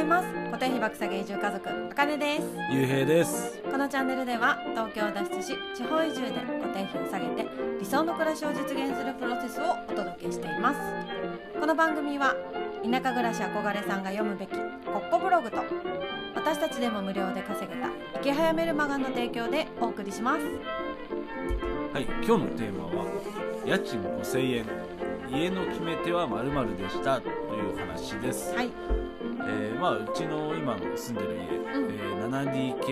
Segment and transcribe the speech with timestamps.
[0.00, 0.28] います。
[0.50, 2.42] 固定費爆下げ移住家族あかねです。
[2.72, 3.60] ゆうへいです。
[3.70, 7.46] このチャンネルでは東京を脱出し地方移住で固定費を下げて
[7.78, 10.80] 理想の暮らしを実現するプロセスをお届けしています。
[11.58, 12.34] この番組は
[12.82, 15.58] 田舎暮らし憧れさんが読むべきコッコブログと
[16.34, 20.40] 私たちでも無料で稼げた池早メルマガの提供でお送りします。
[21.92, 23.04] はい今日のテーマは
[23.66, 24.64] 家賃5000円
[25.28, 28.70] 家の決め手は〇〇でしたという話です、はい
[29.48, 31.90] えーまあうちの今の住んでる家、うん。
[31.90, 32.86] えー 7DK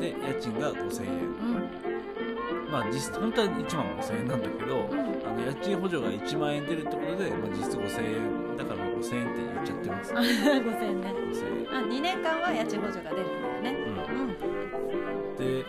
[0.00, 1.12] で家賃が5000円。
[1.12, 2.70] うん。
[2.70, 4.98] まあ実質本当は1万5000円なんだけど、うん。
[5.26, 8.56] あの家賃補助が1万円出るってことで、まあ、実質5000円。
[8.56, 10.12] だから5000円って言っちゃってます。
[10.16, 11.14] あ5000円ね。
[11.30, 11.76] 5000円。
[11.76, 13.26] あ2年間は家賃補助が出るん
[13.62, 13.76] だよね。
[13.86, 14.20] うん。
[14.20, 15.36] うん。
[15.36, 15.64] で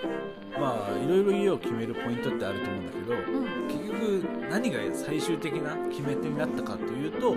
[0.59, 3.67] まあいろいろ家を決めるポイントってあると思うんだけどうん。
[3.67, 7.35] 結局何が最終的な決め手になったかというと、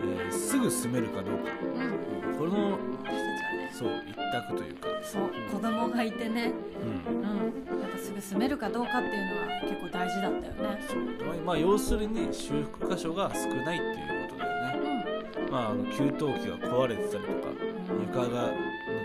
[0.00, 1.50] えーすぐ住めるかどうか。
[1.62, 2.38] うん。
[2.38, 6.52] この私たちはねそう一択というか、そう子供がいてね。
[7.06, 7.80] うん、うん。
[7.80, 10.84] やっぱすぐ住めるかどうかっていうのは結構大事だったよね。
[10.88, 10.98] そう。
[11.44, 14.17] まあ要するに修復箇所が少ないっていう
[15.50, 16.14] まあ、あの給湯器
[16.60, 17.58] が壊れてたりとかん。
[18.02, 18.54] 床が抜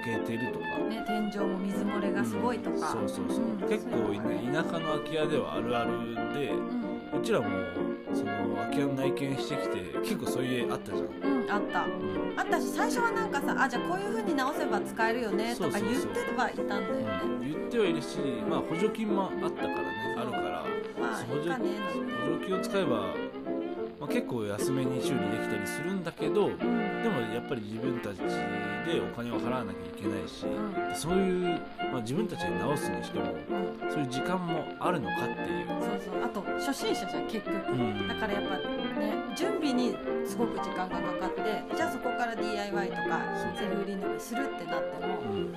[0.04, 3.58] けてるとか、ね天井も水漏れがすごいとか、そうそうそう、ん。
[3.70, 4.52] 結構そういうのがね。
[4.52, 7.20] 田舎の空き家ではあるあるでうん。
[7.20, 7.48] うちらも
[8.14, 11.86] その空き家の内見してきて結構そういう家あったじゃん、うんあった。
[11.86, 12.34] うん。
[12.38, 17.06] あったし最初はなんかさあじゃあこういう風に直せば使えるよねとか言ってはいたんだよね。
[17.42, 18.18] 言ってはいるし、
[18.50, 20.66] まあ、補助金もあったからねあるから。
[21.00, 21.50] まあ補助
[22.46, 23.14] 金を使えば、
[24.04, 27.14] まあ、結構安めに修理できたりするんだけどでうん。
[27.14, 30.46] もやっぱり自分たちでお金を払わなきゃいけないし、
[30.94, 33.90] そういう、まあ、自分たちで直すにしてもうん。
[33.90, 36.22] そういう時間もあるのかっていう、そうそう。
[36.22, 37.72] あと初心者じゃん結局。
[37.72, 38.08] うん。
[38.10, 38.58] だからやっぱ
[39.00, 39.96] ね準備に
[40.26, 43.22] すごく時間がかかってじゃあそこから DIY とか
[43.58, 45.54] セルフリノベするってなってもうん、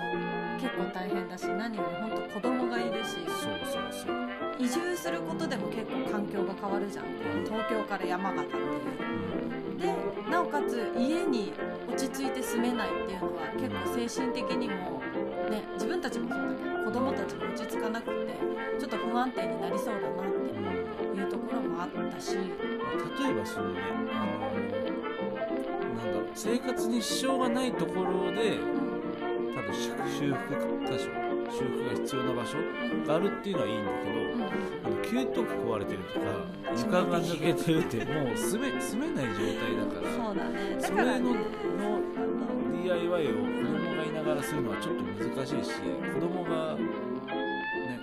[0.56, 4.16] 結構大変だし何より本当子供がいるしそうそうそう。
[4.58, 7.04] 移住することでも結構環境が変わるじゃん。
[7.44, 8.62] 東京から山形っていう。
[9.70, 9.78] うん。
[9.78, 9.94] で
[10.30, 11.52] なおかつ家に
[11.88, 15.02] 落ち着いて住めないっていうのは結構精神的にも
[15.50, 18.32] ね自分たちもそうだけど子供たちも落ち着かなくて
[18.80, 21.14] ちょっと不安定になりそうだなっうん。
[21.14, 22.36] ていうところもあったし。
[22.36, 22.46] まあ
[23.22, 23.80] 例えばそのね、
[24.12, 24.26] あの
[25.96, 28.85] なんだろう生活に支障がないところでうん
[30.16, 31.04] 修修復箇所
[31.52, 32.56] 修復が必要な場所
[33.06, 34.42] があるっていうのはいいんだけど、うん。
[34.42, 36.26] あの給湯器壊れてるとか
[36.76, 40.76] 床が抜けてるってもう住め住めない状態だからそうだね。
[40.80, 41.20] だそれからね。
[41.20, 41.36] のの
[42.82, 45.70] DIY を子供がいながらするのはちょっと難しいし
[46.14, 46.80] 子供がね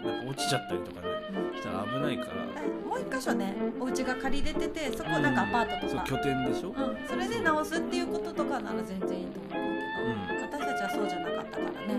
[0.03, 1.07] なんか落ちちゃったりとかね
[1.55, 2.43] したら危ないから。
[2.87, 6.05] もう一箇所ねお家が借りれててそこなんかアパートとか。
[6.05, 9.62] そう拠点でしょ、うん、それで直すっていうこととかなら全然いいと思う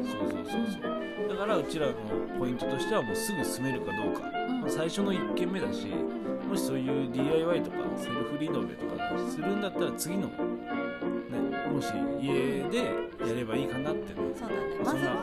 [0.05, 1.29] そうそうそうそう。
[1.29, 1.93] だからうちらの
[2.39, 4.61] ポイントとしてはもうすぐ住めるかどうか、うん。
[4.61, 5.87] まあ最初の1軒目だし
[6.49, 10.35] もしそういう DIY とかセルフリノベとかするんだったら次のね
[11.73, 12.93] もし家で
[13.27, 14.21] やればいいかなってね。
[14.39, 14.61] そうだね。
[14.85, 15.17] まずは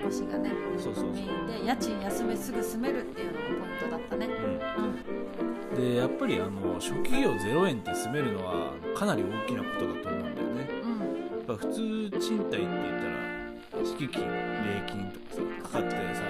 [0.00, 1.12] 引っ越しがねそうそうそう。
[1.12, 4.26] メインで家賃安めすぐ住めるっていうのがポイントだったね。
[4.26, 5.76] うん。
[5.76, 10.68] うん、でやっぱりあの初期費用0円って住めるのはかなり大きなことだと思うんだよね。
[10.82, 10.90] うん。
[10.98, 12.68] やっぱ普通賃貸って言っ
[13.00, 13.31] たら
[14.02, 16.22] 敷金礼金とかさかかってさ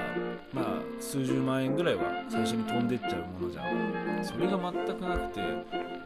[0.52, 0.64] まあ
[1.00, 4.22] 数十万円ぐらいは最初に飛んでっちゃうものじゃん。
[4.22, 5.40] それが全くなくて。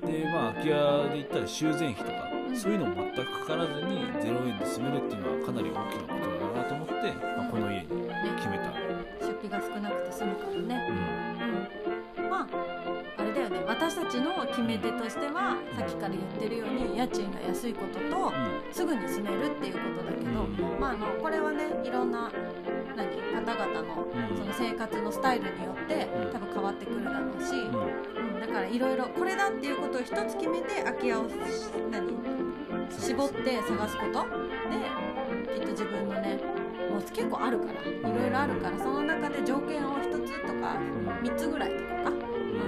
[0.07, 6.95] でまあ空き家で言ったら修繕費とかうんそういうのも全くかからずに0円で住めるっていうのはかなり大きなことだなと思って、
[7.37, 7.87] まあ、この家に
[8.37, 8.71] 決めた、
[9.27, 10.87] 出費が少なくて済むからね。
[11.11, 11.16] うん
[13.47, 13.65] よね。
[13.67, 18.33] 私たちの決め手としてはさっきから言ってるように家賃が安いことと
[18.71, 20.81] すぐに住めるっていうことだけど、うん。
[20.81, 22.31] まあ、あのこれはねいろんな
[22.97, 24.37] 何方々のうん。
[24.37, 26.33] その生活のスタイルによってうん。
[26.33, 28.41] 多分変わってくるだろうし、うん。
[28.41, 31.33] だからいろいろこれだっていうことを一つ決めて空き家をし
[31.91, 32.17] 何
[32.99, 34.27] 絞って探すこと
[34.71, 36.39] できっと自分のね
[36.91, 40.77] もう結構あるからいろいろあるからその中で条件を一つとか
[41.23, 41.77] 3つぐらいと
[42.11, 42.26] か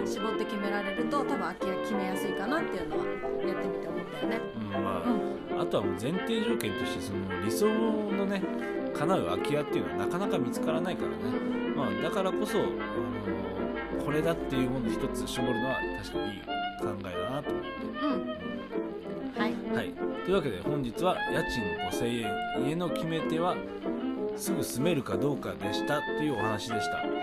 [0.09, 4.41] 絞って決められると多分空き家決めやすいかなっていうのはやってみて思ったよね。
[4.57, 5.61] うんまうん。
[5.61, 8.43] あ、あとはもう前提条件としてその理想のね
[8.95, 11.17] 叶う空き家っていうのはなかなか見つからないからね、
[11.77, 17.69] まあ、だからこそ、あのこれだっていうもの一つ絞るのは確かにいい考えだなと思って。
[18.03, 18.39] うん。
[19.41, 19.55] はい。
[19.75, 19.93] はい、
[20.25, 23.57] というわけで本日は家賃5000円家の決め手は
[24.37, 27.03] すぐ住めるかどうかでしたというお話でした。
[27.03, 27.18] で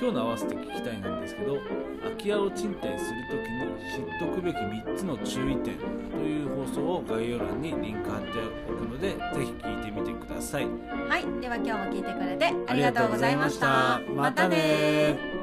[0.00, 1.58] 今日の合わせて聞きたいなんですけど
[2.02, 3.60] 空き家を賃貸するときに
[3.92, 5.76] 知っておくべき3つの注意点
[6.10, 8.28] という放送を概要欄にリンク貼って
[8.66, 10.66] おくのでぜひ聞いてみてください。
[10.66, 11.40] はい。
[11.42, 14.00] では今日も聞いてくれてありがとうございました。
[14.16, 14.48] また。
[14.48, 15.39] ね